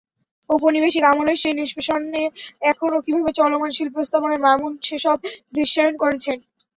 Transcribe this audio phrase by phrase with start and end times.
[0.49, 2.01] ঔপনিবেশিক আমলের সেই নিষ্পেষণ
[2.63, 5.17] এখনো কীভাবে চলমান, শিল্পস্থাপনায় মামুন সেসব
[5.55, 6.37] দৃশ্যায়ন করেছেন।